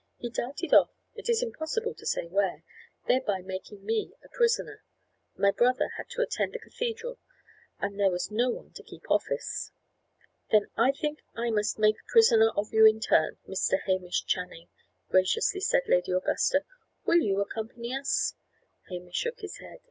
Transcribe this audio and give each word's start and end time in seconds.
"He 0.17 0.31
darted 0.31 0.73
off, 0.73 0.89
it 1.13 1.29
is 1.29 1.43
impossible 1.43 1.93
to 1.93 2.07
say 2.07 2.25
where, 2.25 2.63
thereby 3.05 3.41
making 3.43 3.85
me 3.85 4.15
a 4.23 4.29
prisoner. 4.29 4.83
My 5.35 5.51
brother 5.51 5.89
had 5.95 6.09
to 6.09 6.23
attend 6.23 6.53
the 6.53 6.57
cathedral, 6.59 7.19
and 7.79 7.99
there 7.99 8.09
was 8.09 8.31
no 8.31 8.49
one 8.49 8.71
to 8.71 8.81
keep 8.81 9.11
office." 9.11 9.69
"Then 10.49 10.71
I 10.75 10.91
think 10.91 11.19
I 11.35 11.51
must 11.51 11.77
make 11.77 11.97
a 11.99 12.11
prisoner 12.11 12.49
of 12.55 12.73
you 12.73 12.83
in 12.87 12.99
turn, 12.99 13.37
Mr. 13.47 13.79
Hamish 13.85 14.25
Channing," 14.25 14.69
graciously 15.11 15.61
said 15.61 15.83
Lady 15.87 16.13
Augusta. 16.13 16.65
"Will 17.05 17.19
you 17.19 17.39
accompany 17.39 17.93
us?" 17.93 18.33
Hamish 18.89 19.15
shook 19.17 19.41
his 19.41 19.57
head. 19.57 19.77